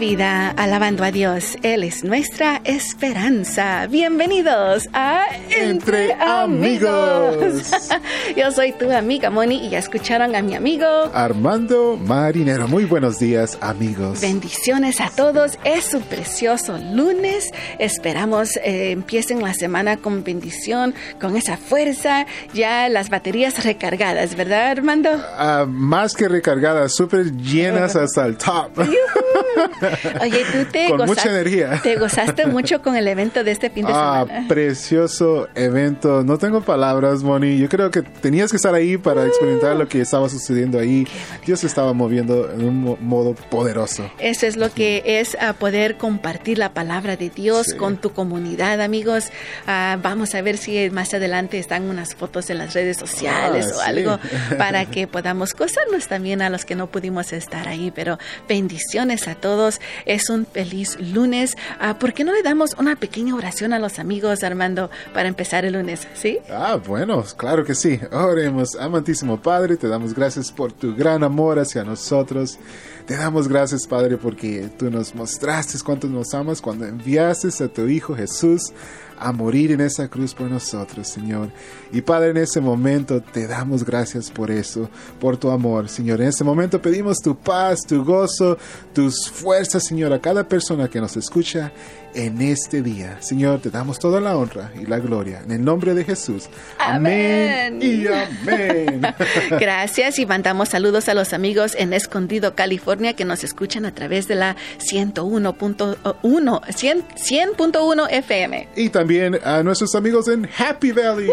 [0.00, 1.58] vida, alabando a Dios.
[1.62, 3.86] Él es nuestra esperanza.
[3.86, 7.70] Bienvenidos a Entre, Amigos.
[8.36, 12.66] Yo soy tu amiga Moni y ya escucharon a mi amigo Armando Marinero.
[12.66, 14.22] Muy buenos días, amigos.
[14.22, 15.58] Bendiciones a todos.
[15.64, 17.50] Es un precioso lunes.
[17.78, 22.24] Esperamos eh, empiecen la semana con bendición, con esa fuerza.
[22.54, 25.10] Ya las baterías recargadas, ¿verdad, Armando?
[25.36, 28.70] Ah, más que recargadas, súper llenas hasta el top.
[30.20, 31.80] Oye, tú te Con mucha gozaste, energía.
[31.82, 34.48] te gozaste mucho con el evento de este fin de Ah, semana.
[34.48, 36.22] precioso evento.
[36.24, 37.58] No tengo palabras, Moni.
[37.58, 41.06] Yo creo que tenías que estar ahí para experimentar lo que estaba sucediendo ahí.
[41.46, 44.10] Dios se estaba moviendo en un mo- modo poderoso.
[44.18, 47.76] Eso es lo que es ah, poder compartir la palabra de Dios Sí.
[47.76, 49.30] con tu comunidad, amigos.
[49.66, 53.76] Ah, vamos a ver si más adelante están unas fotos en las redes sociales Ah,
[53.76, 53.84] o sí.
[53.86, 54.18] algo
[54.58, 57.90] para que podamos gozarnos también a los que no pudimos estar ahí.
[57.94, 59.79] Pero bendiciones a todos.
[60.06, 61.56] Es un feliz lunes.
[61.78, 65.64] Ah, ¿Por qué no le damos una pequeña oración a los amigos, Armando, para empezar
[65.64, 66.06] el lunes?
[66.14, 66.38] ¿Sí?
[66.50, 68.00] Ah, bueno, claro que sí.
[68.12, 72.58] Oremos, amantísimo Padre, te damos gracias por tu gran amor hacia nosotros.
[73.06, 77.86] Te damos gracias, Padre, porque tú nos mostraste cuánto nos amas cuando enviaste a tu
[77.86, 78.72] Hijo Jesús
[79.20, 81.50] a morir en esa cruz por nosotros, Señor.
[81.92, 84.88] Y Padre, en ese momento te damos gracias por eso,
[85.20, 86.20] por tu amor, Señor.
[86.20, 88.58] En ese momento pedimos tu paz, tu gozo,
[88.92, 91.72] tus fuerzas, Señor, a cada persona que nos escucha
[92.14, 93.18] en este día.
[93.20, 95.42] Señor, te damos toda la honra y la gloria.
[95.44, 96.48] En el nombre de Jesús.
[96.78, 97.74] Amén.
[97.74, 99.02] Amén y amén.
[99.50, 104.26] Gracias y mandamos saludos a los amigos en Escondido, California, que nos escuchan a través
[104.28, 108.68] de la 101.1 100 100.1 FM.
[108.76, 111.28] Y también a nuestros amigos en Happy Valley,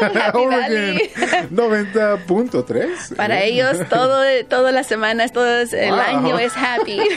[0.00, 1.10] Happy Oregon, Valley.
[1.54, 3.14] 90.3.
[3.16, 5.98] Para ellos, todo, todas las semanas, todo el Wow.
[6.00, 7.00] año es happy.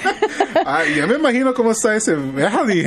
[0.66, 2.86] Ah, ya me imagino cómo está ese Valley.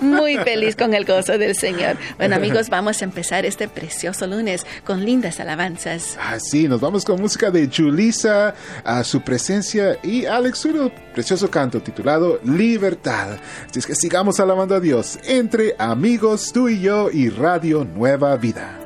[0.00, 1.96] Muy feliz con el gozo del Señor.
[2.16, 6.16] Bueno, amigos, vamos a empezar este precioso lunes con lindas alabanzas.
[6.20, 8.54] Ah, sí, nos vamos con música de Julissa,
[8.84, 13.36] a su presencia y Alex Zuro, precioso canto titulado Libertad.
[13.68, 18.36] Así es que sigamos alabando a Dios entre amigos, tú y yo y Radio Nueva
[18.36, 18.78] Vida.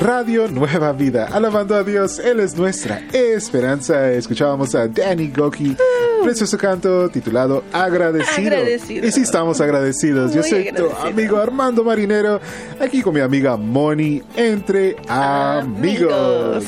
[0.00, 4.10] Radio Nueva Vida, alabando a Dios, Él es nuestra esperanza.
[4.10, 5.76] Escuchábamos a Danny Goki,
[6.24, 8.56] precioso canto titulado Agradecido.
[8.56, 9.06] Agradecido.
[9.06, 10.34] Y sí estamos agradecidos.
[10.34, 12.40] Yo soy tu amigo Armando Marinero,
[12.80, 16.64] aquí con mi amiga Moni, entre amigos.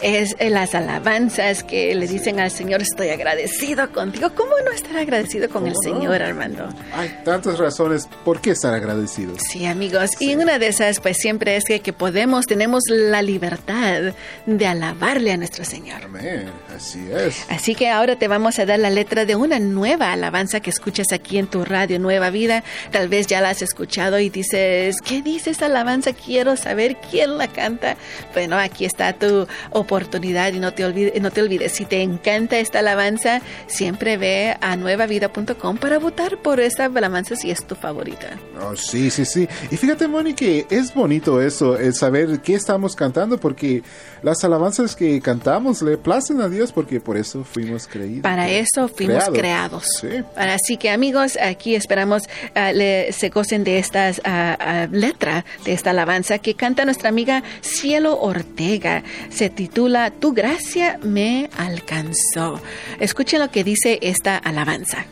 [0.00, 4.30] Es eh, las alabanzas que le dicen al Señor, estoy agradecido contigo.
[4.36, 5.74] ¿Cómo no estar agradecido con el.
[5.82, 6.68] Señor, Armando?
[6.94, 9.38] Hay tantas razones por qué estar agradecidos.
[9.50, 10.10] Sí, amigos.
[10.20, 14.12] Y una de esas, pues siempre es que, que podemos, tenemos la libertad
[14.46, 16.04] de alabarle a nuestro Señor.
[16.04, 17.44] Amén, así es.
[17.48, 21.12] Así que ahora te vamos a dar la letra de una nueva alabanza que escuchas
[21.12, 22.64] aquí en tu radio Nueva Vida.
[22.90, 26.14] Tal vez ya la has escuchado y dices, ¿qué dice esta alabanza?
[26.14, 27.96] Quiero saber quién la canta.
[28.34, 32.58] Bueno, aquí está tu oportunidad y no te olvides, no te olvides si te encanta
[32.58, 38.36] esta alabanza, siempre ve a nuevavida.com para votar por esta alabanza si es tu favorita.
[38.60, 39.46] Oh, sí, sí, sí.
[39.70, 43.84] Y fíjate, Moni, que es bonito eso, el saber qué estamos cantando, porque
[44.22, 48.22] las alabanzas que cantamos le placen a Dios, porque por eso fuimos creídos.
[48.22, 49.84] Para eso fuimos creados.
[50.00, 50.08] Sí.
[50.36, 52.22] Así que amigos, aquí esperamos
[52.54, 54.12] ah, le- se gocen de esta
[54.92, 59.02] letra, de esta alabanza que canta nuestra amiga Cielo Ortega.
[59.30, 62.60] Se titula Tu gracia me alcanzó.
[63.00, 65.04] Escuchen lo que dice esta alabanza.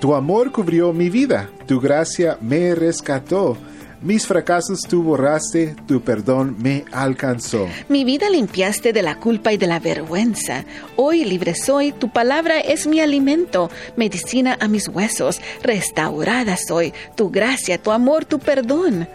[0.00, 3.56] Tu amor cubrió mi vida, tu gracia me rescató.
[4.02, 7.68] Mis fracasos tú borraste, tu perdón me alcanzó.
[7.88, 10.64] Mi vida limpiaste de la culpa y de la vergüenza.
[10.96, 15.40] Hoy libre soy, tu palabra es mi alimento, medicina a mis huesos.
[15.62, 19.06] Restaurada soy, tu gracia, tu amor, tu perdón,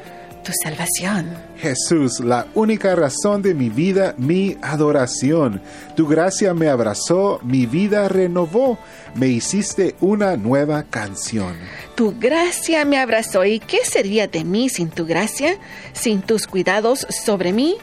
[0.48, 1.36] tu salvación.
[1.58, 5.62] Jesús, la única razón de mi vida, mi adoración.
[5.98, 8.80] Tu gracia me abrazó, mi vida renovó,
[9.14, 11.54] me hiciste una nueva canción.
[11.96, 13.44] Tu gracia me abrazó.
[13.44, 15.58] ¿Y qué sería de mí sin tu gracia?
[15.92, 17.76] Sin tus cuidados sobre mí,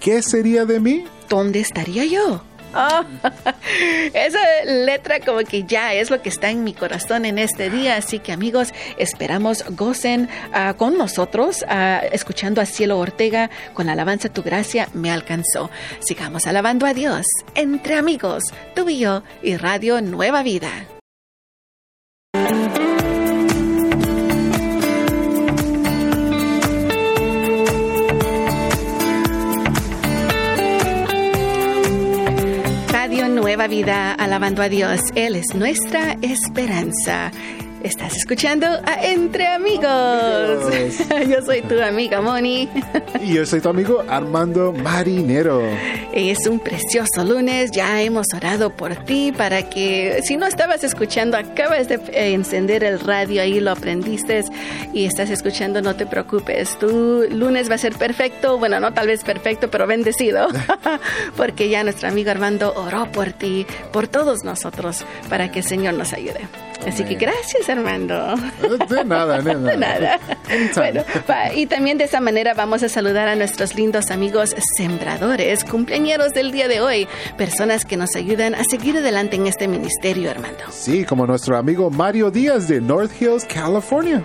[0.00, 1.04] ¿Qué sería de mí?
[1.28, 2.42] ¿dónde estaría yo?
[4.14, 7.96] Esa letra como que ya es lo que está en mi corazón en este día.
[7.96, 13.92] Así que amigos, esperamos gocen ah, con nosotros, ah, escuchando a Cielo Ortega con la
[13.92, 15.70] alabanza Tu gracia me alcanzó.
[16.00, 18.44] Sigamos alabando a Dios entre amigos,
[18.74, 20.70] tú y yo y Radio Nueva Vida.
[33.36, 34.98] Nueva Vida, alabando a Dios.
[35.14, 37.30] Él es nuestra esperanza.
[37.82, 39.84] Estás escuchando a Entre Amigos.
[41.28, 42.68] Yo soy tu amiga Moni.
[43.22, 45.62] Y yo soy tu amigo Armando Marinero.
[46.12, 47.70] Es un precioso lunes.
[47.70, 52.00] Ya hemos orado por ti para que, si no estabas escuchando, acabas de
[52.32, 54.44] encender el radio ahí, lo aprendiste
[54.92, 56.78] y estás escuchando, no te preocupes.
[56.78, 58.58] Tu lunes va a ser perfecto.
[58.58, 60.48] Bueno, no tal vez perfecto, pero bendecido.
[61.36, 65.94] Porque ya nuestro amigo Armando oró por ti, por todos nosotros, para que el Señor
[65.94, 66.40] nos ayude.
[66.86, 68.36] Así que gracias, Armando.
[68.88, 69.70] De nada, de nada.
[69.70, 70.20] De nada.
[70.76, 71.04] Bueno,
[71.54, 76.52] y también de esa manera vamos a saludar a nuestros lindos amigos sembradores, cumpleañeros del
[76.52, 80.64] día de hoy, personas que nos ayudan a seguir adelante en este ministerio, Armando.
[80.70, 84.24] Sí, como nuestro amigo Mario Díaz de North Hills, California.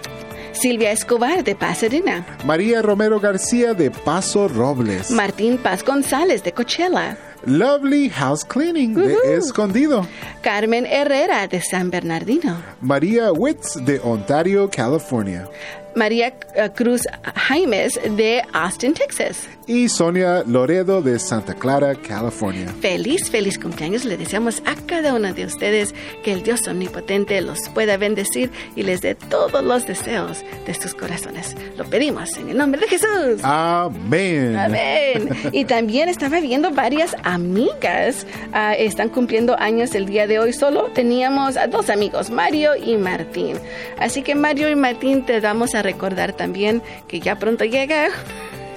[0.53, 2.25] Silvia Escobar de Pasadena.
[2.45, 5.09] María Romero García de Paso Robles.
[5.09, 7.17] Martín Paz González de Coachella.
[7.45, 10.05] Lovely House Cleaning de Escondido.
[10.41, 12.61] Carmen Herrera de San Bernardino.
[12.81, 15.47] María Witz de Ontario, California.
[15.95, 16.33] María
[16.75, 17.01] Cruz
[17.35, 19.47] Jaimes de Austin, Texas.
[19.67, 22.67] Y Sonia Loredo de Santa Clara, California.
[22.81, 24.03] Feliz, feliz cumpleaños.
[24.03, 25.93] Le deseamos a cada uno de ustedes
[26.23, 30.93] que el Dios omnipotente los pueda bendecir y les dé todos los deseos de sus
[30.93, 31.55] corazones.
[31.77, 33.41] Lo pedimos en el nombre de Jesús.
[33.43, 34.57] Amén.
[34.57, 35.29] Amén.
[35.51, 38.25] Y también estaba viendo varias amigas.
[38.53, 40.53] Uh, están cumpliendo años el día de hoy.
[40.53, 43.57] Solo teníamos a dos amigos, Mario y Martín.
[43.97, 48.09] Así que Mario y Martín te damos a recordar también que ya pronto llega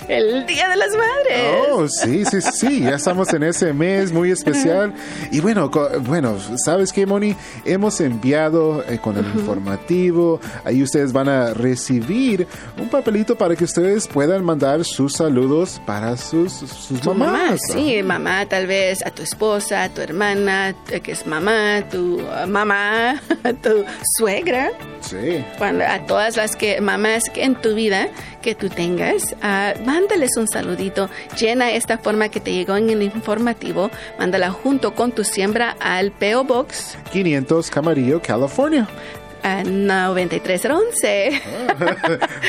[0.08, 1.68] el Día de las Madres.
[1.70, 4.92] Oh, sí, sí, sí, ya estamos en ese mes muy especial.
[5.30, 5.70] Y bueno,
[6.02, 7.36] bueno, ¿sabes qué, Moni?
[7.64, 12.46] Hemos enviado eh, con el informativo, ahí ustedes van a recibir
[12.78, 17.28] un papelito para que ustedes puedan mandar sus saludos para sus, sus mamás.
[17.28, 21.84] Mamá, sí, mamá, tal vez a tu esposa, a tu hermana, eh, que es mamá,
[21.90, 23.20] tu uh, mamá,
[23.62, 23.84] tu
[24.18, 24.70] suegra.
[25.00, 25.44] Sí.
[25.58, 28.08] Cuando, a todas las que mamás que en tu vida
[28.44, 31.08] que tú tengas, uh, mándales un saludito.
[31.40, 33.90] Llena esta forma que te llegó en el informativo.
[34.18, 38.86] Mándala junto con tu siembra al PO Box 500 Camarillo, California.
[39.44, 41.42] A 9311.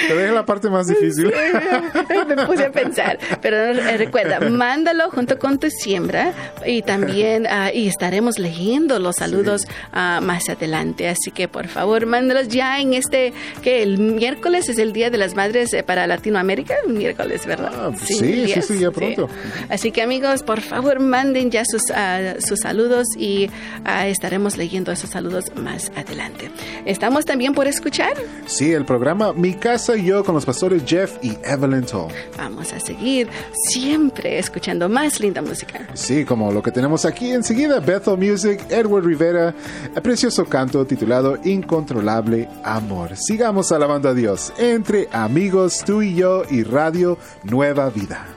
[0.07, 1.29] Te dejo la parte más difícil.
[1.29, 3.19] Sí, me puse a pensar.
[3.41, 6.33] Pero recuerda, mándalo junto con tu siembra
[6.65, 9.67] y también uh, y estaremos leyendo los saludos sí.
[9.91, 11.09] uh, más adelante.
[11.09, 15.17] Así que por favor, mándalos ya en este, que el miércoles es el Día de
[15.17, 16.75] las Madres eh, para Latinoamérica.
[16.87, 17.73] Miércoles, ¿verdad?
[17.75, 19.27] Ah, sí, sí, sí, sí, ya pronto.
[19.69, 23.49] Así que amigos, por favor, manden ya sus, uh, sus saludos y
[24.05, 26.49] estaremos leyendo esos saludos más adelante.
[26.85, 28.13] ¿Estamos también por escuchar?
[28.45, 32.11] Sí, el programa Mi Casa y Yo con los pastores Jeff y Evelyn Toll.
[32.37, 33.27] Vamos a seguir
[33.69, 35.87] siempre escuchando más linda música.
[35.93, 39.55] Sí, como lo que tenemos aquí enseguida, Bethel Music, Edward Rivera,
[39.95, 43.17] el precioso canto titulado Incontrolable Amor.
[43.17, 48.27] Sigamos alabando a Dios entre amigos, tú y yo y Radio Nueva Vida.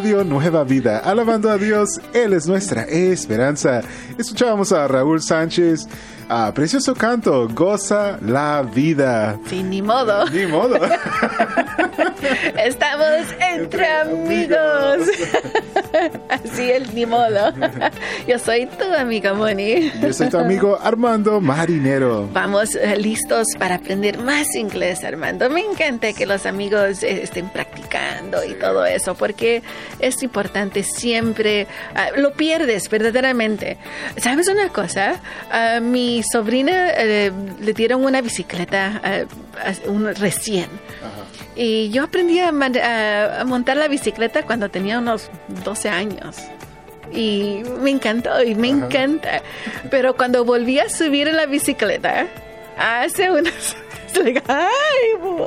[0.00, 3.82] Radio Nueva Vida, alabando a Dios, Él es nuestra esperanza.
[4.16, 5.86] Escuchábamos a Raúl Sánchez,
[6.26, 9.38] a precioso canto, Goza la vida.
[9.46, 10.24] Sí, ni modo.
[10.30, 10.78] Ni modo.
[12.64, 15.08] Estamos entre amigos.
[16.28, 17.52] Así es, ni modo.
[18.26, 19.90] Yo soy tu amiga Moni.
[20.00, 22.28] Yo soy tu amigo Armando Marinero.
[22.32, 25.48] Vamos eh, listos para aprender más inglés, Armando.
[25.50, 29.62] Me encanta que los amigos eh, estén practicando y todo eso, porque
[29.98, 31.66] es importante siempre.
[31.94, 33.78] Uh, lo pierdes verdaderamente.
[34.16, 35.20] ¿Sabes una cosa?
[35.50, 40.68] A mi sobrina uh, le dieron una bicicleta uh, un, recién.
[41.02, 41.19] Ajá.
[41.62, 45.30] Y yo aprendí a, a, a, montar la bicicleta cuando tenía unos
[45.62, 46.38] 12 años.
[47.12, 48.86] Y me encantó y me Ajá.
[48.86, 49.42] encanta.
[49.90, 52.28] Pero cuando volví a subir en la bicicleta,
[52.78, 53.76] hace unas...
[54.20, 54.66] Like, ay,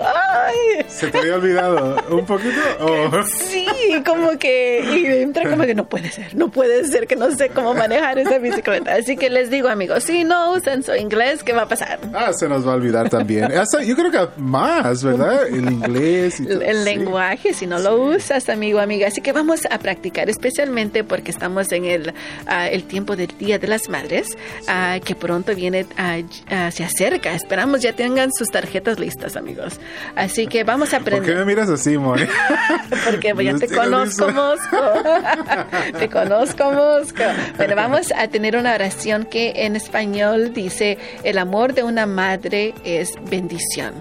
[0.03, 0.85] ay.
[0.87, 2.59] ¿Se te había olvidado un poquito?
[2.79, 3.09] Oh.
[3.23, 3.67] Sí,
[4.05, 7.49] como que y entra como que no puede ser, no puede ser que no sé
[7.49, 8.95] cómo manejar esa bicicleta.
[8.95, 11.99] Así que les digo, amigos, si no usan su inglés, ¿qué va a pasar?
[12.13, 13.51] Ah, se nos va a olvidar también.
[13.51, 15.47] Hasta, yo creo que más, ¿verdad?
[15.47, 16.39] El inglés.
[16.39, 16.85] Y el, el sí.
[16.85, 17.83] lenguaje, si no sí.
[17.83, 19.07] lo usas, amigo, amiga.
[19.07, 23.59] Así que vamos a practicar, especialmente porque estamos en el, uh, el tiempo del Día
[23.59, 27.33] de las Madres, uh, que pronto viene, uh, se acerca.
[27.33, 29.81] Esperamos ya tengan sus tarjetas listas, amigos.
[30.15, 31.23] Así que vamos a aprender.
[31.23, 32.23] ¿Por qué me miras así, Moni?
[33.05, 34.77] Porque ya te conozco, Mosco.
[35.99, 37.23] te conozco, Mosco.
[37.57, 42.73] Bueno, vamos a tener una oración que en español dice, el amor de una madre
[42.85, 43.93] es bendición.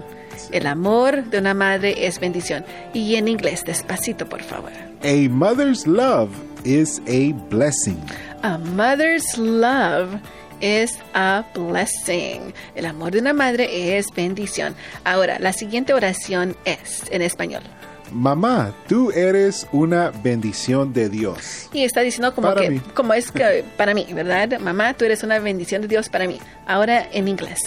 [0.51, 2.63] El amor de una madre es bendición.
[2.93, 4.71] Y en inglés, despacito, por favor.
[5.03, 6.29] A mother's love
[6.63, 7.99] is a blessing.
[8.43, 10.19] A mother's love
[10.61, 12.53] is a blessing.
[12.75, 14.75] El amor de una madre es bendición.
[15.03, 17.63] Ahora, la siguiente oración es en español.
[18.11, 21.67] Mamá, tú eres una bendición de Dios.
[21.73, 22.79] Y está diciendo como Para que, mí.
[22.93, 24.59] como es que para mí, ¿verdad?
[24.59, 26.39] Mamá, tú eres una bendición de Dios para mí.
[26.67, 27.59] Ahora en inglés.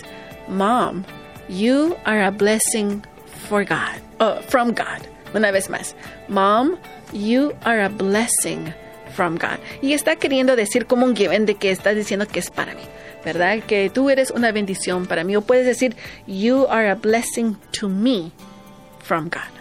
[0.48, 1.02] Mom,
[1.48, 3.02] you are a blessing
[3.48, 4.00] for God.
[4.20, 5.02] Oh, from God.
[5.34, 5.96] Una vez más.
[6.28, 6.76] Mom,
[7.12, 8.72] you are a blessing
[9.16, 9.58] from God.
[9.82, 12.82] Y está queriendo decir como un given de que está diciendo que es para mí.
[13.25, 13.61] ¿Verdad?
[13.66, 15.35] Que tú eres una bendición para mí.
[15.35, 15.96] O puedes decir,
[16.28, 18.30] you are a blessing to me
[19.02, 19.56] from God.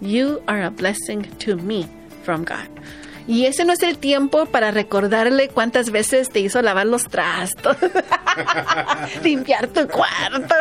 [0.00, 1.88] You are a blessing to me
[2.24, 2.68] from God.
[3.26, 7.74] Y ese no es el tiempo para recordarle cuántas veces te hizo lavar los trastos,
[9.22, 10.54] limpiar tu cuarto.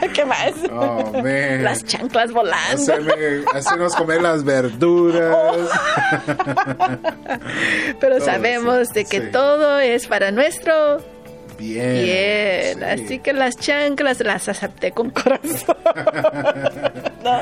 [0.14, 0.52] ¿Qué más?
[0.72, 1.62] Oh, man.
[1.64, 2.82] Las chanclas volando.
[2.94, 5.68] Hacerme- hacernos comer las verduras.
[8.00, 9.26] Pero todo, sabemos sí, de que sí.
[9.32, 10.98] todo es para nuestro
[11.58, 12.04] Bien.
[12.04, 12.78] bien.
[12.78, 12.84] sí.
[12.84, 15.76] Así que las chanclas las acepté con corazón.
[17.24, 17.38] ¿No?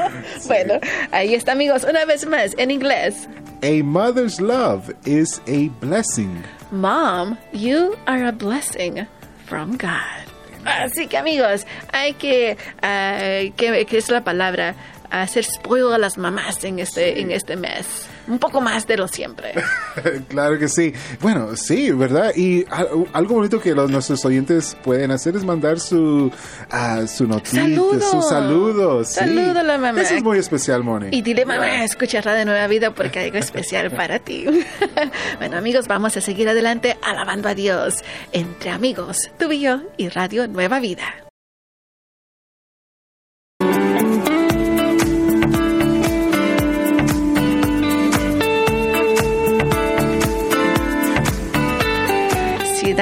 [0.47, 0.75] Bueno,
[1.11, 1.85] ahí está, amigos.
[1.88, 3.28] Una vez más, en inglés.
[3.62, 6.42] A mother's love is a blessing.
[6.71, 9.06] Mom, you are a blessing
[9.47, 10.31] from God.
[10.64, 14.75] Así que amigos, hay que, que, que es la palabra,
[15.11, 18.09] hacer spoil a las mamás en este, en este mes.
[18.29, 19.52] Un poco más de lo siempre.
[20.29, 20.93] claro que sí.
[21.21, 22.33] Bueno, sí, ¿verdad?
[22.37, 26.31] Y al- algo bonito que los, nuestros oyentes pueden hacer es mandar su,
[26.71, 28.00] ah, su noticia, Saludo.
[28.00, 29.05] su saludo.
[29.05, 29.14] sí.
[29.14, 30.00] Saludo a la mamá.
[30.02, 31.09] Eso es muy especial, Moni.
[31.11, 34.47] Y dile, mamá, escucha Radio Nueva Vida porque hay algo especial para ti.
[35.38, 37.97] bueno, amigos, vamos a seguir adelante alabando a Dios
[38.33, 41.02] entre amigos, tú y yo y Radio Nueva Vida.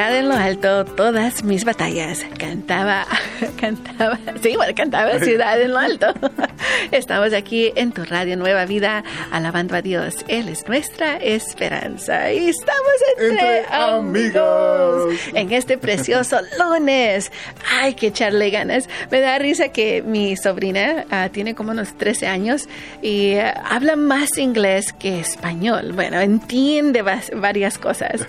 [0.09, 2.25] En lo alto, todas mis batallas.
[2.39, 3.07] Cantaba,
[3.61, 6.07] cantaba, sí, bueno, cantaba Ciudad en lo alto.
[6.91, 10.25] Estamos aquí en tu radio Nueva Vida, alabando a Dios.
[10.27, 12.33] Él es nuestra esperanza.
[12.33, 12.81] Y estamos
[13.19, 15.05] entre, Entre amigos.
[15.05, 15.21] amigos.
[15.35, 17.31] En este precioso lunes.
[17.71, 18.89] Hay que echarle ganas.
[19.11, 22.69] Me da risa que mi sobrina ah, tiene como unos 13 años
[23.03, 25.93] y ah, habla más inglés que español.
[25.93, 28.27] Bueno, entiende varias cosas.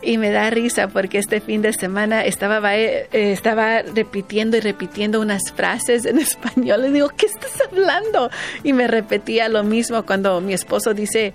[0.00, 4.60] Y me da risa porque este fin de semana estaba, va- eh, estaba repitiendo y
[4.60, 6.82] repitiendo unas frases en español.
[6.82, 8.30] Le digo, ¿qué estás hablando?
[8.62, 11.32] Y me repetía lo mismo cuando mi esposo dice,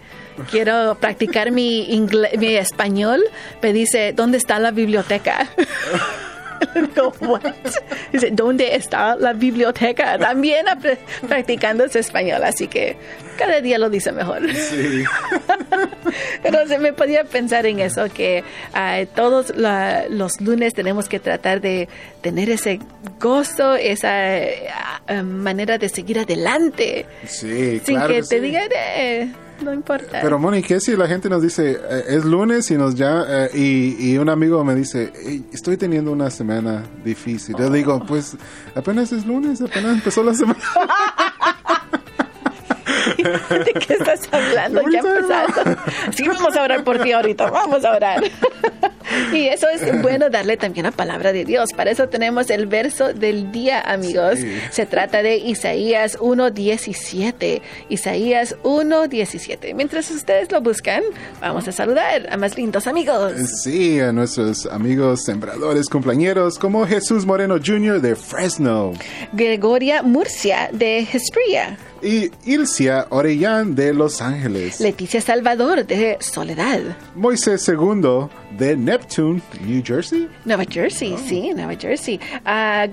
[0.52, 1.88] quiero practicar mi,
[2.38, 3.24] mi español.
[3.62, 5.48] Me dice, ¿dónde está la biblioteca?
[7.22, 7.42] "What?"
[8.12, 10.18] Dice, ¿dónde está la biblioteca?
[10.18, 10.66] También
[11.28, 12.96] practicando su español, así que
[13.38, 14.42] cada día lo dice mejor.
[14.54, 15.04] Sí.
[16.44, 18.44] Pero se me podía pensar en eso, que
[19.16, 21.88] todos la- los lunes tenemos que tratar de
[22.22, 22.80] tener ese
[23.20, 24.10] gozo, esa
[25.08, 28.40] ah, manera de seguir adelante, Sí, sin claro que que te sí.
[28.40, 29.32] digan, eh,
[29.62, 30.20] no importa.
[30.22, 33.50] Pero Moni, ¿qué si la gente nos dice eh, es lunes y nos ya eh,
[33.54, 37.56] y, y un amigo me dice "Ey, estoy teniendo una semana difícil?
[37.58, 38.36] Yo digo pues
[38.76, 40.60] apenas es lunes, apenas empezó la semana.
[43.18, 44.82] ¿De qué estás hablando?
[44.92, 45.82] Ya Ahorita empezando.
[46.12, 48.24] Sí, vamos a orar por ti ahorita, vamos a orar.
[49.34, 51.70] Y eso es bueno darle también la palabra de Dios.
[51.76, 54.40] Para eso tenemos el verso del día, amigos.
[54.40, 54.58] Sí.
[54.72, 57.62] Se trata de Isaías 1.17.
[57.90, 59.74] Isaías 1.17.
[59.76, 61.04] Mientras ustedes lo buscan,
[61.42, 63.34] vamos a saludar a más lindos amigos.
[63.64, 68.02] Sí, a nuestros amigos sembradores cumpleañeros como Jesús Moreno Jr.
[68.02, 68.94] de Fresno
[69.34, 71.78] Gregoria Murcia de Hespria.
[72.02, 74.80] Y Ilcia Orellán de Los Ángeles.
[74.80, 76.80] Leticia Salvador de Soledad.
[77.16, 80.30] Moisés II de Neptune, New Jersey.
[80.46, 82.20] Nueva Jersey, sí, Nueva Jersey.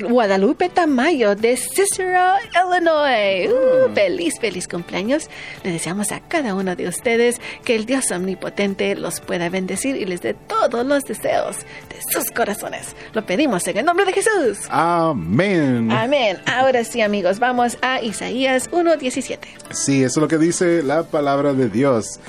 [0.09, 3.49] Guadalupe Tamayo de Cicero, Illinois.
[3.49, 5.29] Uh, feliz, feliz cumpleaños.
[5.63, 10.05] Le deseamos a cada uno de ustedes que el Dios omnipotente los pueda bendecir y
[10.05, 12.97] les dé todos los deseos de sus corazones.
[13.13, 14.59] Lo pedimos en el nombre de Jesús.
[14.69, 15.91] Amén.
[15.93, 16.39] Amén.
[16.47, 18.69] Ahora sí, amigos, vamos a Isaías
[18.99, 19.39] 1.17.
[19.71, 22.21] Sí, eso es lo que dice la palabra de Dios.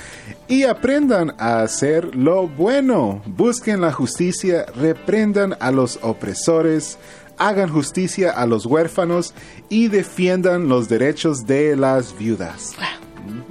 [0.48, 6.98] Y aprendan a hacer lo bueno, busquen la justicia, reprendan a los opresores,
[7.38, 9.34] hagan justicia a los huérfanos
[9.70, 12.74] y defiendan los derechos de las viudas.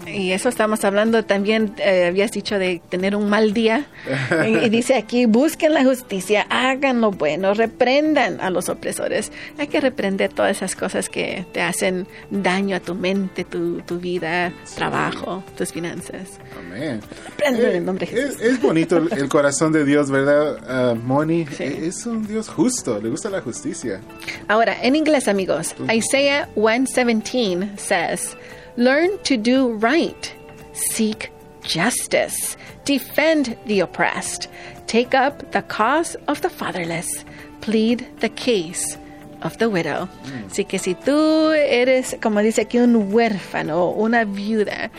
[0.06, 3.86] Y eso estamos hablando también, eh, habías dicho de tener un mal día.
[4.46, 9.32] y, dice aquí, busquen la justicia, hagan lo bueno, reprendan a los opresores.
[9.58, 13.98] Hay que reprender todas esas cosas que te hacen daño a tu mente, tu, tu
[13.98, 16.38] vida, trabajo, tus finanzas.
[16.58, 17.00] Amén.
[17.26, 18.42] Reprenden en el nombre de Es, Jesús.
[18.42, 21.46] es bonito el, el corazón de Dios, ¿verdad, ah, Moni?
[21.58, 24.00] Es un Dios justo, le gusta la justicia.
[24.48, 28.36] Ahora, en inglés, amigos, Isaiah 117 says,
[28.76, 30.32] Learn to do right,
[30.72, 31.30] seek
[31.62, 34.48] justice, defend the oppressed,
[34.86, 37.24] take up the cause of the fatherless,
[37.60, 38.96] plead the case
[39.42, 40.08] of the widow.
[40.48, 44.90] Así que si tú eres, como dice aquí, un huérfano una viuda,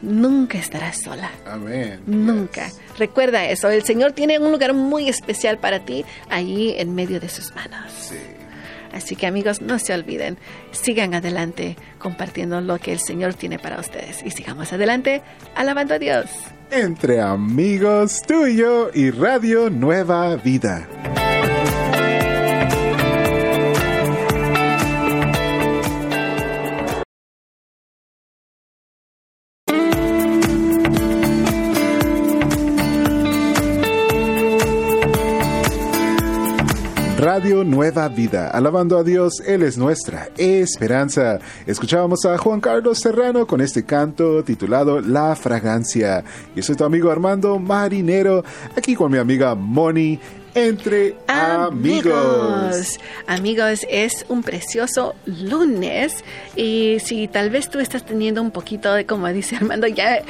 [0.00, 1.30] nunca estarás sola.
[1.46, 2.00] Amén.
[2.06, 2.66] Nunca.
[2.66, 2.80] Yes.
[2.98, 3.68] Recuerda eso.
[3.68, 7.92] El Señor tiene un lugar muy especial para ti allí en medio de sus manos.
[7.92, 8.16] Sí.
[8.92, 10.38] Así que amigos, no se olviden,
[10.70, 15.22] sigan adelante compartiendo lo que el Señor tiene para ustedes y sigamos adelante
[15.54, 16.26] alabando a Dios.
[16.70, 20.88] Entre amigos, tú y yo y Radio Nueva Vida.
[37.38, 41.38] Nueva Vida, alabando a Dios, Él es nuestra esperanza.
[41.66, 46.24] Escuchábamos a Juan Carlos Serrano con este canto titulado La Fragancia.
[46.56, 48.42] Yo soy tu amigo Armando Marinero,
[48.76, 50.18] aquí con mi amiga Moni,
[50.66, 52.98] entre amigos.
[53.26, 56.24] Amigos, es un precioso lunes
[56.56, 60.22] y si tal vez tú estás teniendo un poquito de, como dice Armando, ya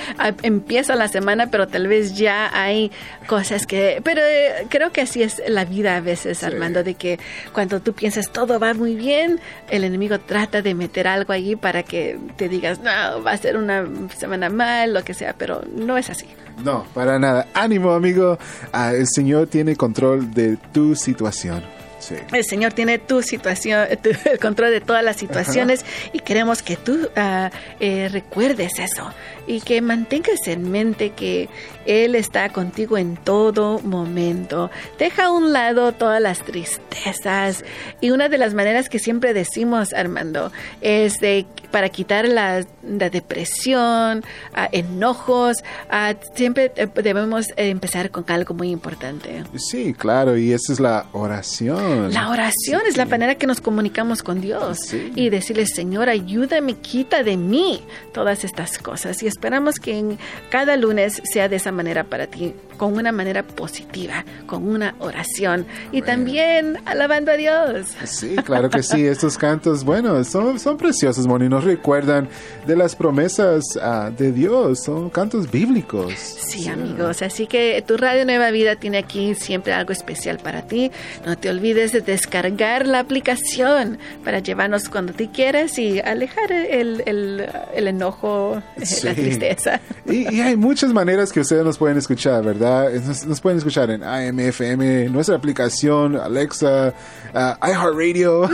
[0.43, 2.91] empieza la semana, pero tal vez ya hay
[3.27, 4.01] cosas que...
[4.05, 7.19] Pero eh, creo que así es la vida a veces, Armando, de que
[7.53, 11.83] cuando tú piensas todo va muy bien, el enemigo trata de meter algo allí para
[11.83, 15.97] que te digas, no, va a ser una semana mal, lo que sea, pero no
[15.97, 16.27] es así.
[16.65, 17.47] No, para nada.
[17.55, 18.39] Ánimo, amigo.
[18.73, 21.63] Ah, el Señor tiene control de tu situación.
[22.01, 22.15] Sí.
[22.33, 26.77] El Señor tiene tu situación, tu- el control de todas las situaciones y queremos que
[26.77, 27.51] tú ah,
[27.81, 29.13] eh, recuerdes eso
[29.49, 31.49] y que mantengas en mente que
[31.89, 34.71] Él está contigo en todo momento.
[34.99, 37.65] Deja a un lado todas las tristezas
[38.03, 43.11] y una de las maneras que siempre decimos, Armando, es de para quitar la, la
[43.11, 44.25] depresión,
[44.55, 45.59] ah, enojos,
[45.91, 49.45] ah, siempre eh, debemos empezar con algo muy importante.
[49.57, 52.13] Sí, claro, y esa es la oración.
[52.13, 55.13] La oración es la manera que nos comunicamos con Dios Sí.
[55.15, 59.23] y decirle, Señor, ayúdame, quita de mí todas estas cosas.
[59.23, 60.19] Y esperamos que en
[60.51, 65.67] cada lunes sea de esa manera para ti, con una manera positiva, con una oración
[65.93, 67.89] y también alabando a Dios.
[68.05, 69.07] Sí, claro que sí.
[69.07, 71.49] Estos cantos, bueno, son, son preciosos, Moni.
[71.51, 72.29] Nos recuerdan
[72.67, 74.85] de las promesas ah, de Dios.
[74.85, 76.15] Son cantos bíblicos.
[76.15, 77.21] Sí, amigos.
[77.21, 80.91] Así que tu Radio Nueva Vida tiene aquí siempre algo especial para ti.
[81.27, 87.03] No te olvides de descargar la aplicación para llevarnos cuando tú quieras y alejar el,
[87.07, 88.63] el- el enojo,
[89.03, 89.81] la tristeza.
[90.07, 92.68] Y, y hay muchas maneras que ustedes nos pueden escuchar, ¿verdad?
[93.07, 96.95] Nos, nos pueden escuchar en AMFM, nuestra aplicación, Alexa,
[97.35, 98.49] ah, iHeartRadio.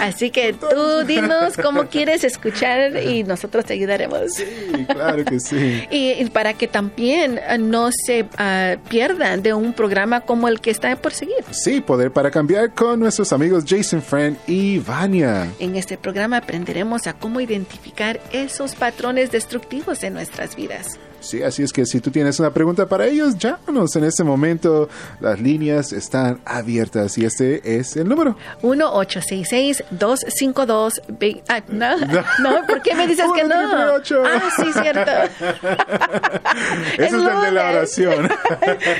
[0.00, 4.34] Así que tú dinos cómo quieres escuchar y nosotros te ayudaremos.
[4.34, 5.84] Sí, claro que sí.
[5.90, 10.60] Y, y para que también ah, no se ah, pierdan de un programa como el
[10.60, 11.44] que está por seguir.
[11.50, 15.48] Sí, Poder para Cambiar con nuestros amigos Jason Friend y Vania.
[15.58, 20.98] En este programa aprenderemos a cómo identificar esos patrones destructivos de nuestras vidas.
[21.20, 24.88] Sí, así es que si tú tienes una pregunta para ellos, llámanos en este momento.
[25.20, 28.36] Las líneas están abiertas y este es el número.
[28.62, 31.00] 1-866-252...
[31.18, 33.54] ve- Ah, no, no, ¿por qué me dices que no?
[34.00, 34.22] 1-888.
[34.26, 35.10] Ah, sí, cierto.
[36.98, 38.28] Ese es el de la oración.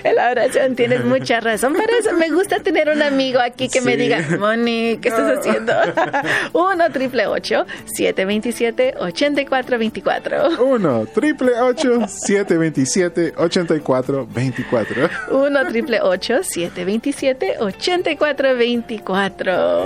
[0.04, 1.74] En la oración tienes mucha razón.
[1.74, 3.98] Para eso me gusta tener un amigo aquí que me Sí.
[3.98, 5.72] diga, Moni, ¿qué estás haciendo?
[6.52, 7.24] 1 triple
[7.86, 11.52] 727 8424 1 triple
[12.06, 18.54] 727 8424 1 triple 727 8424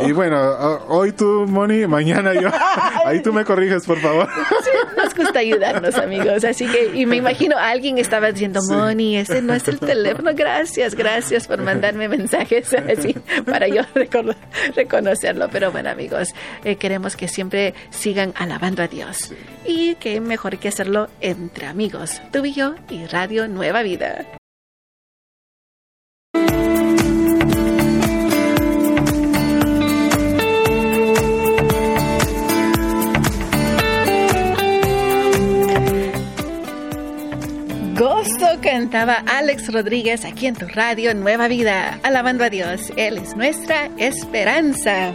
[0.06, 2.48] Y bueno, ho- hoy tú, Moni, mañana yo.
[3.04, 4.28] Ahí tú me corriges, por favor.
[4.96, 6.44] Nos gusta ayudarnos, amigos.
[6.44, 10.30] Así que, y me imagino alguien estaba diciendo, Moni, ese no es el teléfono.
[10.34, 14.36] Gracias, gracias por mandarme mensajes así para yo recono-
[14.74, 15.48] reconocerlo.
[15.50, 16.28] Pero bueno, amigos,
[16.64, 19.32] eh, queremos que siempre sigan alabando a Dios.
[19.64, 24.24] Y que mejor que hacerlo entre amigos, tú y yo y Radio Nueva Vida.
[38.62, 42.92] Cantaba Alex Rodríguez aquí en tu radio Nueva Vida, alabando a Dios.
[42.96, 45.12] Él es nuestra esperanza.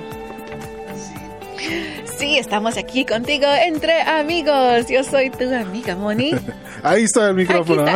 [2.18, 4.88] Sí, estamos aquí contigo entre amigos.
[4.90, 6.34] Yo soy tu amiga Moni.
[6.84, 7.86] Ahí está el micrófono.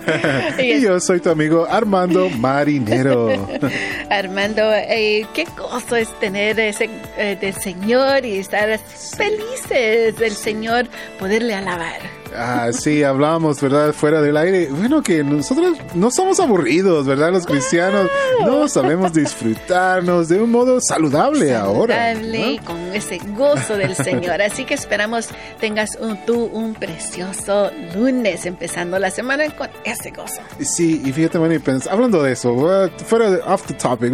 [0.58, 3.28] y yo soy tu amigo Armando Marinero.
[4.10, 10.88] Armando, eh, qué gozo es tener ese eh, del Señor y estar felices del Señor,
[11.18, 12.19] poderle alabar.
[12.36, 13.92] Ah, sí, hablamos, ¿verdad?
[13.92, 14.68] Fuera del aire.
[14.70, 17.32] Bueno, que nosotros no somos aburridos, ¿verdad?
[17.32, 18.08] Los cristianos
[18.44, 22.14] no sabemos disfrutarnos de un modo saludable, ahora.
[22.14, 24.42] Saludable, con ese gozo del Señor.
[24.50, 30.40] Así que esperamos tengas un, tú un precioso lunes, empezando la semana con ese gozo.
[30.60, 31.58] Sí, y fíjate, Manny,
[31.90, 32.54] hablando de eso,
[33.06, 34.12] fuera de off the topic,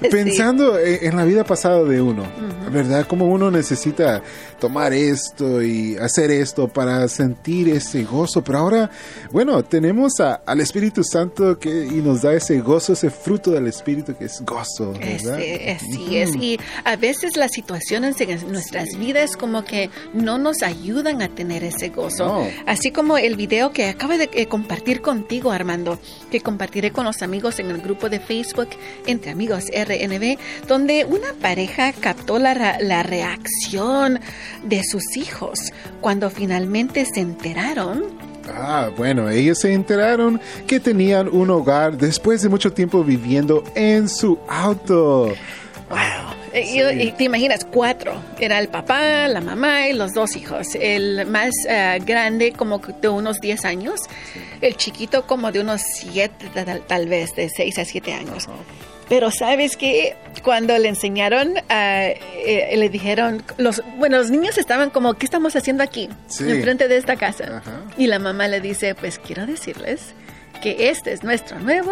[0.10, 2.24] pensando en, la vida pasada de uno,
[2.70, 3.06] ¿verdad?
[3.06, 4.22] Como uno necesita
[4.60, 8.42] tomar esto y hacer esto para sentir ese gozo.
[8.42, 8.90] Pero ahora,
[9.32, 14.16] bueno, tenemos al Espíritu Santo que y nos da ese gozo, ese fruto del Espíritu
[14.16, 14.92] que es gozo.
[14.92, 15.36] ¿verdad?
[15.36, 16.36] así es.
[16.36, 21.64] Y a veces las situaciones en nuestras vidas como que no nos ayudan a tener
[21.64, 22.46] ese gozo.
[22.66, 25.98] Así como el video que acabo de eh, compartir contigo, Armando,
[26.30, 28.68] que compartiré con los amigos en el grupo de Facebook
[29.06, 34.20] Entre Amigos RNB, donde una pareja captó la, la reacción
[34.64, 41.50] de sus hijos cuando finalmente se enteraron Ah, bueno, ellos se enteraron que tenían un
[41.50, 45.26] hogar después de mucho tiempo viviendo en su auto.
[45.88, 46.30] Wow.
[46.52, 48.12] Eh, y, te imaginas, cuatro.
[48.38, 50.74] Era el papá, la mamá y los dos hijos.
[50.74, 54.00] El más eh, grande como de unos 10 años,
[54.60, 56.50] el chiquito como de unos 7
[56.88, 58.48] tal, vez, de 6 a 7 años.
[59.10, 65.14] Pero sabes que cuando le enseñaron, eh, le dijeron, los, bueno, los niños estaban como,
[65.14, 66.08] ¿qué estamos haciendo aquí?
[66.38, 67.60] en Enfrente de esta casa.
[67.98, 70.14] Y la mamá le dice, pues quiero decirles
[70.62, 71.90] que este es nuestro nuevo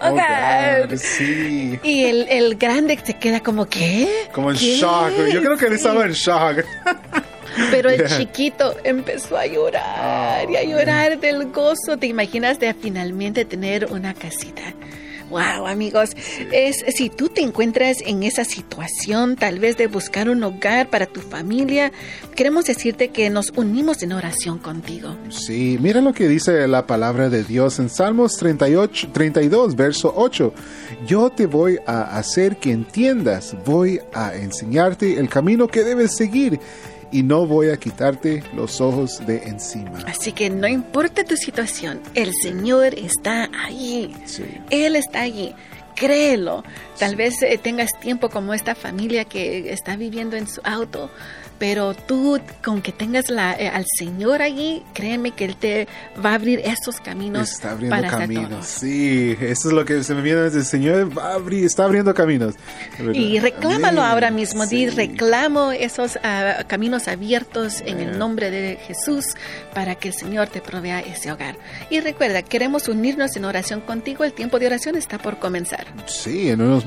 [0.00, 0.98] oh, hogar.
[0.98, 1.78] sí.
[1.84, 4.26] Y el, el, grande se queda como, ¿qué?
[4.32, 5.12] Como en shock.
[5.32, 6.64] Yo creo que él estaba en shock.
[7.70, 11.96] Pero el chiquito empezó a llorar y a llorar del gozo.
[11.98, 14.74] ¿Te imaginas de finalmente tener una casita?
[15.30, 16.16] Wow, amigos,
[16.52, 21.04] es si tú te encuentras en esa situación, tal vez de buscar un hogar para
[21.04, 21.92] tu familia,
[22.34, 25.16] queremos decirte que nos unimos en oración contigo.
[25.28, 30.54] Sí, mira lo que dice la palabra de Dios en Salmos 38, 32, verso 8.
[31.06, 36.58] Yo te voy a hacer que entiendas, voy a enseñarte el camino que debes seguir
[37.10, 39.98] y no voy a quitarte los ojos de encima.
[40.06, 44.14] Así que no importa tu situación, el Señor está allí.
[44.70, 45.54] Él está allí.
[45.94, 46.62] Créelo.
[46.98, 51.10] Tal vez eh, tengas tiempo como esta familia que está viviendo en su auto
[51.58, 55.88] pero tú con que tengas la, eh, al Señor allí, créeme que Él te
[56.24, 57.52] va a abrir esos caminos.
[57.52, 61.32] Está abriendo caminos, sí, eso es lo que se me viene desde el Señor, va
[61.32, 62.54] a abrir, está abriendo caminos.
[63.12, 69.24] Y reclámalo ahora mismo, di, reclamo esos ah, caminos abiertos en el nombre de Jesús
[69.74, 71.56] para que el Señor te provea ese hogar.
[71.90, 75.86] Y recuerda, queremos unirnos en oración contigo, el tiempo de oración está por comenzar.
[76.06, 76.84] Sí, en unos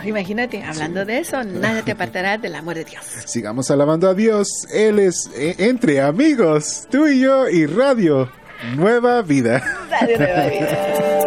[0.05, 3.05] imagínate, hablando de eso, nada te apartará del amor de Dios.
[3.27, 8.31] Sigamos alabando a Dios, Él es eh, entre amigos, tú y yo y Radio
[8.77, 9.63] Nueva Vida.
[9.91, 11.21] Radio Nueva Vida.